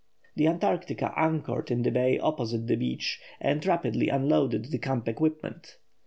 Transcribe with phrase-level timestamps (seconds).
[0.35, 5.77] The Antarctica anchored in the bay opposite the beach and rapidly unloaded the camp equipment.